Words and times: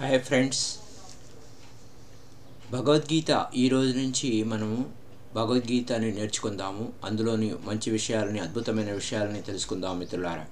Hi 0.00 0.20
friends. 0.20 0.78
Bhagavad Gita 2.72 3.46
ఈ 3.56 3.68
రోజు 3.68 3.92
నుంచి 3.92 4.42
మనము 4.42 4.84
భగవద్గీతని 5.34 6.12
నేర్చుకుందాము. 6.12 6.92
అందులోని 7.04 7.54
మంచి 7.64 7.90
విషయాలని 7.90 8.38
అద్భుతమైన 8.38 8.92
విషయాలని 8.92 9.42
తెలుసుకుందాం 9.42 9.98
మిత్రులారా. 9.98 10.46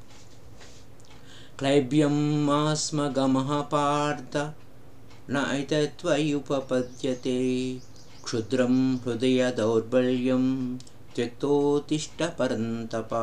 క్లైబ్యం 1.58 2.46
మాస్మగమః 2.46 3.61
పార్థ 3.61 4.54
నైతత్వయుపపద్యతే 5.31 7.71
క్షుద్రం 8.25 8.97
హృదయ 8.97 9.51
దౌర్బల్యం 9.51 10.79
త్యక్తోతిష్ట 11.15 12.22
పరంతప 12.22 13.15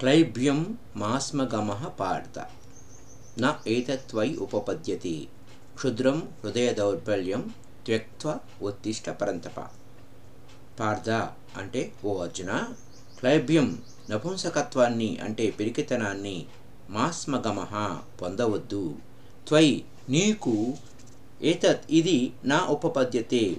క్లైబ్యం 0.00 0.78
మాస్మగమః 0.96 1.84
పార్థ 2.00 2.57
న 3.40 3.60
ఏతత్వై 3.66 4.34
ఉపపద్యతి. 4.34 5.28
క్షుద్రం 5.74 6.28
హృదయ 6.44 6.72
దౌర్బల్యం 6.72 7.54
త్యక్త్వ 7.86 8.38
ఉత్తిష్ట 8.62 9.10
పరంతప. 9.10 9.60
పార్థ 10.80 11.10
అంటే 11.56 11.92
ఓ 12.04 12.22
అర్జున 12.22 12.68
క్లైభ్యం 13.20 13.82
నపుంసకత్వాన్ని 14.10 15.18
అంటే 15.18 15.50
పిరికితనాన్ని 15.50 16.46
మాస్మగమహ 16.90 18.00
పొందవద్దు. 18.22 18.96
త్వై 19.48 19.84
నీకు 20.08 20.76
ఏతత్ 21.42 21.84
ఇది 21.90 22.32
నా 22.44 22.66
ఉపపద్యతే. 22.66 23.56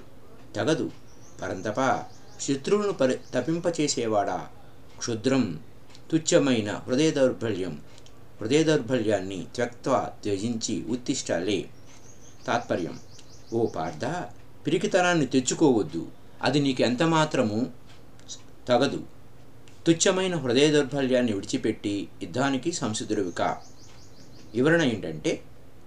తగదు. 0.56 0.92
పరంతప. 1.42 2.04
శత్రువులను 2.42 2.94
పరి 2.94 3.20
తపింపచేసేవాడా? 3.34 4.48
క్షుద్రం 4.98 5.60
తుచ్చమైన 6.12 6.72
హృదయ 6.72 7.12
దౌర్బల్యం 7.12 7.82
హృదయ 8.42 8.64
దౌర్బల్యాన్ని 8.64 9.48
త్యక్త్వా 9.56 10.10
త్యజించి 10.24 10.84
ఉత్తిష్టాలే. 10.84 11.70
తాత్పర్యం 12.48 13.00
ఓ 13.54 13.66
పార్థ 13.66 14.06
పిరికితనాన్ని 14.66 15.26
తెచ్చుకోవద్దు. 15.26 16.08
అది 16.42 16.60
నీకు 16.60 16.82
ఎంత 16.82 17.04
మాత్రము 17.04 17.74
తగదు. 18.68 19.04
తుచ్చమైన 19.88 20.36
హృదయ 20.36 20.72
దౌర్బల్యాన్ని 20.72 21.34
విడిచిపెట్టి 21.34 22.10
యుద్ధానికి 22.24 22.72
సంసిద్ధుడివిక. 22.72 23.42
వివరణ 24.54 24.82
ఏంటంటే 24.82 25.44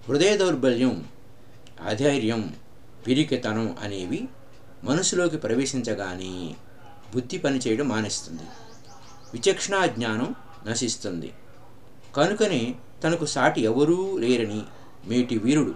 హృదయ 0.07 0.37
దౌర్బల్యం 0.37 1.05
అధైర్యం 1.85 2.55
పిరికితనం 3.07 3.77
అనేవి 3.81 4.27
మనసులోకి 4.83 5.37
ప్రవేశించగానే 5.37 6.55
బుద్ధి 7.15 7.37
పనిచేయడం 7.37 7.87
మానేస్తుంది. 7.87 8.43
విచక్షణా 9.33 9.85
జ్ఞానం 9.85 10.35
నశిస్తుంది. 10.67 11.31
కనుకనే 12.15 12.75
తనకు 13.03 13.25
సాటి 13.25 13.61
ఎవరూ 13.61 14.17
లేరని 14.17 14.61
మేటి 15.07 15.37
వీరుడు. 15.37 15.75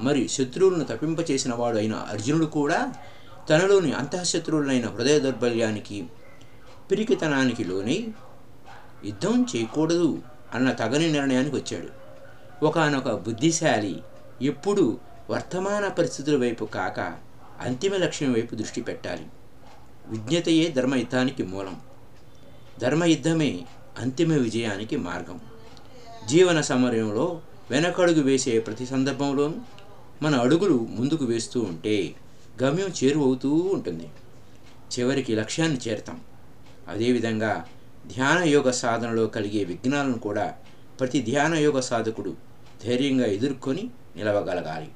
మరి 0.00 0.28
శత్రువులను 0.28 0.84
తప్పింపచేసిన 0.84 1.54
వాడు 1.54 1.76
అయిన 1.76 1.94
అర్జునుడు 1.94 2.46
కూడా 2.46 2.92
తనలోని 3.50 3.92
అంతఃశత్రువులైన 3.92 4.86
హృదయ 4.88 5.18
దౌర్బల్యానికి 5.18 6.06
పిరికితనానికి 6.90 7.64
లోనై 7.64 8.08
యుద్ధం 9.04 9.46
చేయకూడదు 9.56 10.22
అన్న 10.54 10.72
తగని 10.72 11.12
నిర్ణయానికి 11.12 11.56
వచ్చాడు. 11.56 12.06
ఒకనొక 12.64 13.10
బుద్ధిశాలి 13.10 14.02
ఎప్పుడు 14.42 14.98
వర్తమాన 15.30 15.88
పరిస్థితుల 15.88 16.36
వైపు 16.40 16.64
కాక 16.64 17.00
అంతిమ 17.60 17.96
లక్ష్యం 17.96 18.32
వైపు 18.32 18.54
దృష్టి 18.54 18.80
పెట్టాలి. 18.80 19.26
విజ్ఞతయే 20.08 20.70
ధర్మయుద్ధానికి 20.70 21.42
మూలం. 21.42 21.80
ధర్మయుద్ధమే 22.78 23.60
అంతిమ 23.98 24.32
విజయానికి 24.32 24.96
మార్గం. 24.96 25.40
జీవన 26.26 26.60
సమరంలో 26.60 27.40
వెనకడుగు 27.70 28.22
వేసే 28.22 28.58
ప్రతి 28.58 28.86
సందర్భంలోనూ 28.86 29.54
మన 30.22 30.34
అడుగులు 30.34 30.86
ముందుకు 30.90 31.24
వేస్తూ 31.24 31.60
ఉంటే 31.60 32.14
గమ్యం 32.62 32.88
చేరువవుతూ 33.04 33.50
ఉంటుంది. 33.50 34.08
చివరికి 34.92 35.34
లక్ష్యాన్ని 35.34 35.78
చేరతాం. 35.88 36.20
అదేవిధంగా 36.88 37.66
ధ్యాన 38.06 38.44
యోగ 38.44 38.70
సాధనలో 38.70 39.26
కలిగే 39.26 39.64
విఘ్నాలను 39.64 40.18
కూడా 40.18 40.54
ప్రతి 41.00 41.22
ధ్యాన 41.22 41.54
యోగ 41.54 41.80
సాధకుడు 41.80 42.34
ధైర్యంగా 42.84 43.26
ఎదుర్కొని 43.26 43.90
నిలవగలగాలి. 44.16 44.88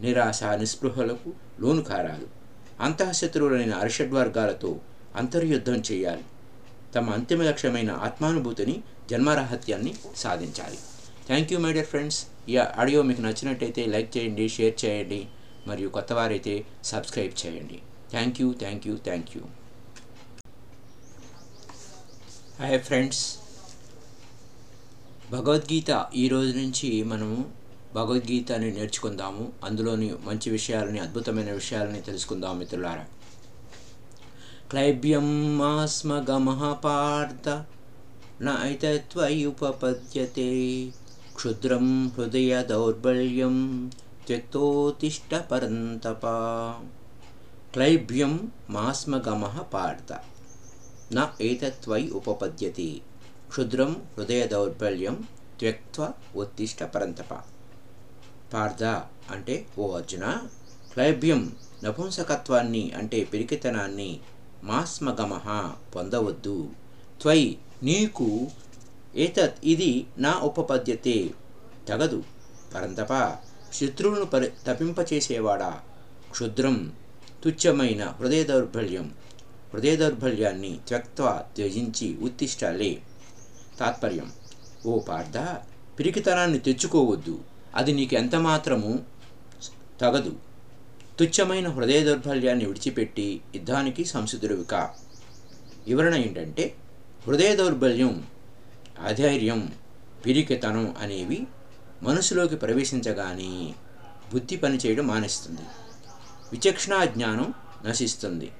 నిరాశ 0.00 0.44
నిస్పృహలకు 0.44 1.32
లోను 1.60 1.82
కారాలు 1.82 2.26
అంతఃశత్రువులైన 2.80 3.74
అరిషడ్వర్గాలతో 3.74 4.76
అంతర్యుద్ధం 5.16 5.82
చేయాలి. 5.92 6.24
తమ 6.94 7.10
అంతిమ 7.10 7.42
లక్ష్యమైన 7.42 7.90
ఆత్మానుభూతిని 7.90 8.82
జన్మరాహత్యాన్ని 9.10 9.92
సాధించాలి. 10.22 10.78
Thank 11.28 11.52
you 11.52 11.58
my 11.64 11.72
dear 11.76 11.90
friends 11.92 12.18
ఈ 12.52 12.56
ఆడియో 12.82 13.00
మీకు 13.08 13.22
నచ్చినట్టయితే 13.26 13.82
లైక్ 13.94 14.10
చేయండి 14.16 14.44
షేర్ 14.56 14.76
చేయండి 14.84 15.20
మరియు 15.68 15.88
కొత్తవారైతే 15.96 16.54
సబ్స్క్రైబ్ 16.90 17.34
చేయండి. 17.42 17.78
Thank 18.12 18.38
you 18.42 18.48
thank 18.62 18.86
you 18.88 18.94
thank 19.08 19.30
you 19.36 19.42
hi 22.60 22.78
friends 22.88 23.24
Bhagavad Gita 25.32 25.90
ఈ 26.22 26.24
రోజు 26.32 26.52
నుంచి 26.58 26.88
మనము 27.12 27.38
భగవద్గీతని 27.94 28.68
నేర్చుకుందాము. 28.78 29.44
అందులోని 29.64 30.08
మంచి 30.28 30.48
విషయాలని 30.56 30.98
అద్భుతమైన 31.04 31.50
విషయాలని 31.60 32.00
తెలుసుకుందాం 32.08 32.54
మిత్రులారా. 32.58 33.06
క్లైబ్యం 34.70 35.28
మాస్మగమః 35.58 36.62
పార్థ 36.84 37.48
నైతత్వయుపపద్యతే 38.44 40.48
క్షుద్రం 41.36 42.12
హృదయ 42.16 42.62
దౌర్బల్యం 42.62 43.90
త్యక్తోతిష్ట 44.26 45.34
పరంతప 45.50 46.26
క్లైభ్యం 47.74 48.50
మాస్మగమ 48.70 49.64
పార్థ 49.74 50.12
న 51.14 51.28
ఏతత్వై 51.40 52.10
ఉపపద్యతి 52.10 53.02
క్షుద్రం 53.48 53.96
హృదయ 54.16 54.46
దౌర్బల్యం 54.46 55.28
త్యక్త్వ 55.58 56.12
ఉత్తిష్ట 56.36 56.82
పరంతప 56.94 57.34
పార్థ 58.52 58.84
అంటే 59.32 59.66
ఓ 59.78 59.96
అర్జున 59.96 60.40
క్లైభ్యం 60.92 61.52
నపుంసకత్వాన్ని 61.84 62.92
అంటే 62.94 63.24
పిరికితనాన్ని 63.24 64.20
మాస్మగమ 64.64 65.32
పొందవద్దు. 65.94 66.70
త్వై 67.22 67.58
నీకు 67.82 68.50
ఏతత్ 69.16 69.58
ఇది 69.64 70.06
నా 70.18 70.38
ఉపపద్యతే. 70.38 71.30
తగదు 71.88 72.24
పరంతప 72.74 73.36
శత్రువులను 73.72 74.24
పరి 74.24 74.52
తపింపచేసేవాడా 74.66 75.80
క్షుద్రం 76.30 76.92
తుచ్చమైన 77.44 78.04
హృదయ 78.04 78.44
దౌర్బల్యం. 78.44 79.14
హృదయ 79.74 79.96
దౌర్బల్యాన్ని 79.96 80.80
త్యక్త్వ 80.88 81.42
త్యజించి 81.56 82.16
ఉత్తిష్టాలే. 82.16 83.02
తాత్పర్యం 83.80 84.32
ఓ 84.86 84.98
పార్థ 84.98 85.36
పిరికితనాన్ని 85.98 86.58
తెచ్చుకోవద్దు. 86.58 87.38
అది 87.74 87.92
నీకు 87.92 88.14
ఎంత 88.14 88.34
మాత్రము 88.34 89.04
తగదు. 90.00 90.36
తుచ్చమైన 91.18 91.68
హృదయ 91.68 92.04
దౌర్బల్యాన్ని 92.04 92.64
విడిచిపెట్టి 92.64 93.40
యుద్ధానికి 93.54 94.04
సంసిద్ధుడివి 94.04 94.64
కా. 94.64 94.90
వివరణ 95.86 96.14
ఏంటంటే 96.14 96.74
హృదయ 97.26 97.56
దౌర్బల్యం 97.56 98.24
అధైర్యం 99.06 99.72
పిరికితనం 100.26 100.94
అనేవి 101.00 101.46
మనసులోకి 102.02 102.56
ప్రవేశించగానే 102.56 103.74
బుద్ధి 104.32 104.56
పనిచేయడం 104.56 105.06
మానేస్తుంది. 105.06 105.60
విచక్షణా 106.52 107.04
జ్ఞానం 107.04 107.54
నశిస్తుంది. 107.86 108.52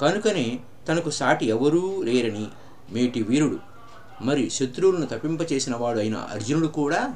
కనుకనే 0.00 0.60
తనకు 0.88 1.10
సాటి 1.10 1.46
ఎవరూ 1.46 2.02
లేరని 2.02 2.46
మేటి 2.90 3.22
వీరుడు 3.22 3.58
మరి 4.22 4.50
శత్రువులను 4.50 5.06
తప్పింపచేసిన 5.06 5.76
వాడు 5.76 5.98
అయిన 5.98 6.16
అర్జునుడు 6.16 6.66
కూడా 6.66 7.14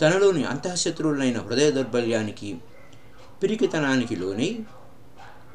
తనలోని 0.00 0.44
అంతఃశత్రువులైన 0.44 1.38
హృదయ 1.38 1.70
దౌర్బల్యానికి 1.70 2.56
పిరికితనానికి 3.42 4.16
లోనై 4.16 4.58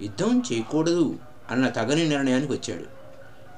యుద్ధం 0.01 0.43
చేయకూడదు 0.51 1.19
అన్న 1.51 1.69
తగని 1.69 2.09
నిర్ణయానికి 2.09 2.53
వచ్చాడు. 2.53 2.96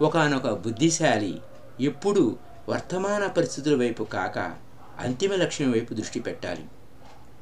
ఒకనొక 0.02 0.48
బుద్ధిశాలి 0.50 1.42
ఎప్పుడు 1.82 2.38
వర్తమాన 2.70 3.28
పరిస్థితుల 3.28 3.76
వైపు 3.76 4.04
కాక 4.04 4.56
అంతిమ 5.00 5.36
లక్ష్యం 5.36 5.72
వైపు 5.72 5.94
దృష్టి 5.94 6.20
పెట్టాలి. 6.20 6.66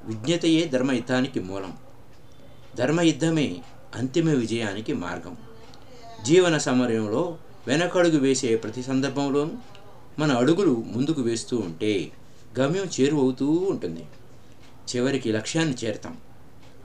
విజ్ఞతయే 0.04 0.68
ధర్మయుద్ధానికి 0.68 1.40
మూలం. 1.40 1.78
ధర్మయుద్ధమే 2.76 3.62
అంతిమ 3.96 4.30
విజయానికి 4.30 4.94
మార్గం. 4.94 5.38
జీవన 6.24 6.58
సమరంలో 6.58 7.38
వెనకడుగు 7.68 8.20
వేసే 8.20 8.56
ప్రతి 8.56 8.84
సందర్భంలోనూ 8.84 9.52
మన 10.20 10.32
అడుగులు 10.32 10.84
ముందుకు 10.88 11.22
వేస్తూ 11.22 11.58
ఉంటే 11.58 12.12
గమ్యం 12.60 12.86
చేరువవుతూ 13.02 13.52
ఉంటుంది. 13.52 14.06
చివరికి 14.96 15.32
లక్ష్యాన్ని 15.32 15.76
చేరతాం. 15.84 16.18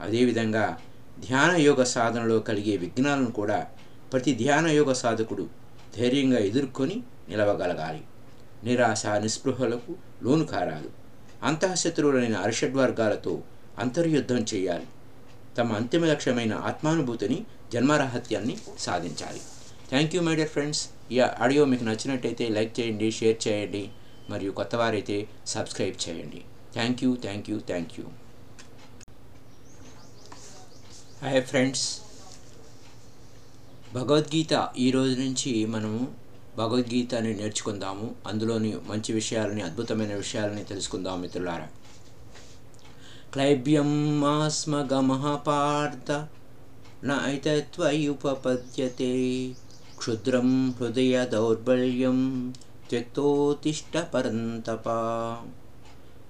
అదేవిధంగా 0.01 0.77
ధ్యాన 1.19 1.55
యోగ 1.55 1.83
సాధనలో 1.83 2.39
కలిగే 2.39 2.77
విఘ్నాలను 2.77 3.31
కూడా 3.31 3.67
ప్రతి 4.13 4.33
ధ్యాన 4.33 4.67
యోగ 4.67 4.93
సాధకుడు 4.93 5.62
ధైర్యంగా 5.97 6.39
ఎదుర్కొని 6.49 6.97
నిలవగలగాలి. 7.29 8.01
నిరాశ 8.67 9.05
నిస్పృహలకు 9.23 9.91
లోను 10.25 10.45
కారాదు. 10.53 10.89
అంతఃశత్రువులైన 11.49 12.35
అరిషడ్వర్గాలతో 12.45 13.33
అంతర్యుద్ధం 13.83 14.41
చేయాలి. 14.53 14.87
తమ 15.57 15.73
అంతిమ 15.79 16.05
లక్ష్యమైన 16.11 16.53
ఆత్మానుభూతిని 16.69 17.37
జన్మరాహత్యాన్ని 17.73 18.55
సాధించాలి. 18.85 19.41
Thank 19.89 20.15
you 20.15 20.21
my 20.27 20.35
dear 20.39 20.53
friends 20.55 20.81
ఈ 21.11 21.19
ఆడియో 21.43 21.63
మీకు 21.71 21.83
నచ్చినట్టయితే 21.89 22.45
లైక్ 22.57 22.73
చేయండి 22.79 23.07
షేర్ 23.19 23.37
చేయండి 23.47 23.83
మరియు 24.31 24.51
కొత్తవారైతే 24.59 25.17
సబ్స్క్రైబ్ 25.53 25.97
చేయండి. 26.05 26.41
Thank 26.75 27.03
you 27.03 27.11
thank 27.25 27.49
you 27.51 27.57
thank 27.71 27.93
you 27.99 28.05
hi 31.23 31.41
friends 31.51 31.85
Bhagavad Gita 33.93 34.69
ఈ 34.77 34.91
రోజు 34.91 35.19
నుంచి 35.19 35.65
మనము 35.65 36.07
భగవద్గీతని 36.57 37.33
నేర్చుకుందాము. 37.33 38.15
అందులోని 38.27 38.77
మంచి 38.87 39.13
విషయాలని 39.13 39.61
అద్భుతమైన 39.61 40.15
విషయాలని 40.15 40.63
తెలుసుకుందాం 40.63 41.21
మిత్రులారా. 41.21 41.67
క్లైబ్యం 43.33 44.21
మాస్మగమః 44.21 45.35
పార్థ 45.35 46.27
నైతత్వయుపపద్యతే. 47.03 49.53
క్షుద్రం 49.97 50.71
హృదయ 50.71 51.25
దౌర్బల్యం 51.25 52.53
త్యక్తోతిష్ట 52.89 53.97
పరంతప 53.97 54.89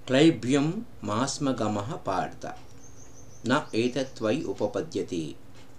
క్లైబ్యం 0.06 0.84
మాస్మగమ 1.04 1.80
పార్థ 1.80 2.52
నా 3.48 3.66
ఏతత్వై 3.74 4.42
ఉపపద్యతి 4.42 5.34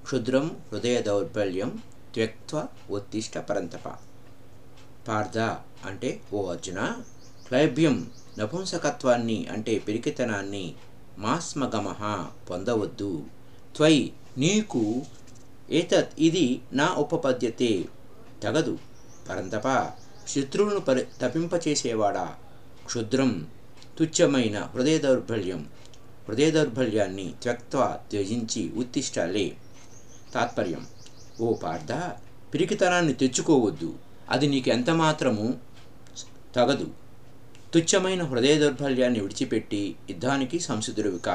క్షుద్రం 0.05 0.57
హృదయ 0.71 1.01
దౌర్బల్యం 1.01 1.81
త్యక్త్వ 2.13 2.65
ఉత్తిష్ట 2.89 3.37
పరంతప. 3.37 3.85
పార్థ 5.07 5.37
అంటే 5.85 6.21
ఓ 6.33 6.49
అర్జున 6.51 7.03
క్లైబ్యం 7.47 8.11
నపుంసకత్వాన్ని 8.39 9.47
అంటే 9.47 9.79
పిరికితనాన్ని 9.79 10.75
మాస్మగమహ 11.17 12.29
పొందవద్దు. 12.49 13.23
త్వై 13.75 14.11
నీకు 14.37 14.83
ఏతత్ 15.71 16.13
ఇది 16.19 16.61
నా 16.73 16.87
ఉపపద్యతే 16.93 17.85
తగదు 18.43 18.77
పరంతప. 19.29 19.67
శత్రువులను 20.27 20.79
పరి 20.79 21.07
తపింపచేసేవాడా? 21.21 22.35
క్షుద్రం 22.85 23.47
తుచ్చమైన 23.97 24.57
హృదయ 24.73 24.97
దౌర్బల్యం 24.97 25.69
హృదయ 26.29 26.51
దౌర్బల్యాన్ని 26.51 27.33
త్యక్త్వ 27.41 27.97
త్యజించి 28.09 28.71
ఉత్తిష్టాలే 28.71 29.47
తాత్పర్యం. 30.35 30.83
ఓ 31.41 31.53
పార్థ 31.53 31.91
పిరికితనాన్ని 32.53 33.13
తెచ్చుకోవద్దు. 33.13 33.89
అది 34.29 34.47
నీకు 34.47 34.69
ఎంత 34.69 34.89
మాత్రము 34.89 35.45
తగదు. 36.55 36.87
తుచ్చమైన 37.73 38.23
హృదయ 38.23 38.59
దౌర్బల్యాన్ని 38.59 39.19
విడిచిపెట్టి 39.19 39.95
యుద్ధానికి 40.09 40.59
సంసిద్ధుడివిక 40.59 41.29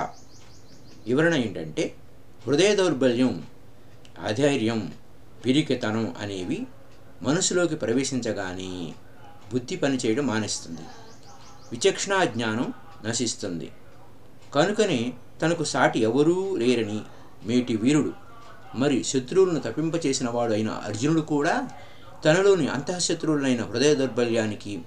వివరణ 1.07 1.35
ఏంటంటే 1.35 1.95
హృదయ 2.47 2.77
దౌర్బల్యం 2.77 3.47
అధైర్యం 4.25 4.93
పిరికితనం 5.45 6.15
అనేవి 6.19 6.67
మనసులోకి 7.23 7.77
ప్రవేశించగానే 7.77 8.93
బుద్ధి 9.53 9.77
పనిచేయడం 9.77 10.27
మానేస్తుంది. 10.27 10.85
విచక్షణా 11.73 12.25
జ్ఞానం 12.25 12.73
నశిస్తుంది. 13.05 13.69
కనుకనే 14.55 15.13
తనకు 15.43 15.65
సాటి 15.65 15.99
ఎవరూ 16.01 16.57
లేరని 16.57 17.01
మేటి 17.47 17.77
వీరుడు 17.77 18.13
మరి 18.75 19.05
శత్రువులను 19.05 19.61
తప్పింపచేసిన 19.61 20.31
వాడు 20.31 20.53
అయిన 20.53 20.69
అర్జునుడు 20.69 21.21
కూడా 21.21 21.69
తనలోని 22.25 22.69
అంతఃశత్రువులైన 22.69 23.63
హృదయ 23.63 23.95
దౌర్బల్యానికి 23.95 24.83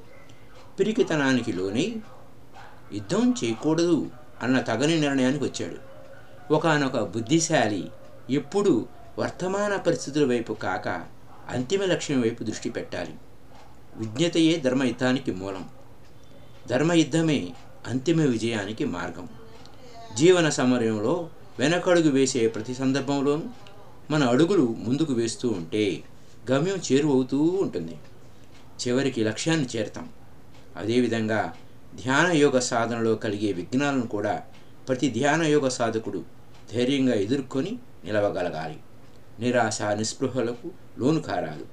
పిరికితనానికి 0.79 1.53
లోనై 1.53 1.95
యుద్ధం 2.93 3.35
చేయకూడదు 3.43 4.07
అన్న 4.43 4.59
తగని 4.59 4.99
నిర్ణయానికి 4.99 5.43
వచ్చాడు. 5.43 5.75
ఒకనొక 6.53 6.99
బుద్ధిశాలి 6.99 7.91
ఎప్పుడు 8.29 8.87
వర్తమాన 9.19 9.75
పరిస్థితుల 9.75 10.25
వైపు 10.25 10.53
కాక 10.53 10.87
అంతిమ 11.49 11.83
లక్ష్యం 11.83 12.21
వైపు 12.21 12.43
దృష్టి 12.43 12.69
పెట్టాలి. 12.69 13.13
విజ్ఞతయే 13.97 14.57
ధర్మయుద్ధానికి 14.57 15.31
మూలం. 15.31 15.69
ధర్మయుద్ధమే 16.67 17.53
అంతిమ 17.87 18.21
విజయానికి 18.21 18.85
మార్గం. 18.85 19.27
జీవన 20.15 20.49
సమరంలో 20.49 21.29
వెనకడుగు 21.59 22.09
వేసే 22.09 22.47
ప్రతి 22.47 22.75
సందర్భంలోనూ 22.75 23.43
మన 24.11 24.23
అడుగులు 24.23 24.75
ముందుకు 24.79 25.13
వేస్తూ 25.13 25.49
ఉంటే 25.49 26.03
గమ్యం 26.51 26.77
చేరువవుతూ 26.77 27.43
ఉంటుంది. 27.43 27.97
చివరికి 28.81 29.23
లక్ష్యాన్ని 29.23 29.67
చేరతాం. 29.75 30.09
అదేవిధంగా 30.77 31.53
ధ్యాన 31.95 32.31
యోగ 32.31 32.59
సాధనలో 32.59 33.15
కలిగే 33.15 33.51
విఘ్నాలను 33.51 34.07
కూడా 34.07 34.43
ప్రతి 34.87 35.09
ధ్యాన 35.09 35.43
యోగ 35.43 35.67
సాధకుడు 35.67 36.23
ధైర్యంగా 36.73 37.13
ఎదుర్కొని 37.13 37.79
నిలవగలగాలి. 38.03 38.79
నిరాశ 39.39 39.81
నిస్పృహలకు 39.81 40.71
లోను 40.97 41.21
కారాలు 41.21 41.65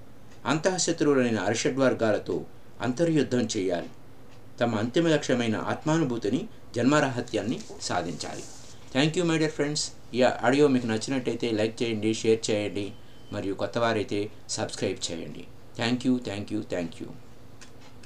అంతఃశత్రువులైన 0.47 1.39
అరిషడ్వర్గాలతో 1.39 2.45
అంతర్యుద్ధం 2.81 3.49
చేయాలి. 3.57 3.89
తమ 4.61 4.75
అంతిమ 4.75 5.09
లక్ష్యమైన 5.09 5.57
ఆత్మానుభూతిని 5.57 6.49
జన్మరాహత్యాన్ని 6.77 7.61
సాధించాలి. 7.83 8.43
Thank 8.95 9.17
you 9.19 9.25
my 9.31 9.37
dear 9.41 9.57
friends 9.57 9.85
ఈ 10.17 10.21
ఆడియో 10.47 10.65
మీకు 10.75 10.87
నచ్చినట్టయితే 10.93 11.49
లైక్ 11.59 11.77
చేయండి 11.81 12.11
షేర్ 12.21 12.41
చేయండి 12.49 12.87
మరియు 13.35 13.55
కొత్తవారైతే 13.63 14.21
సబ్స్క్రైబ్ 14.57 15.01
చేయండి. 15.09 15.43
Thank 15.79 16.05
you 16.07 16.15
thank 16.29 16.51
you 16.55 16.61
thank 16.73 16.97
you 17.01 17.09